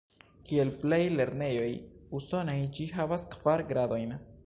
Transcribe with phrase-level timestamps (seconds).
[0.51, 1.69] Kiel plej lernejoj
[2.21, 4.23] Usonaj, ĝi havas kvar gradojn.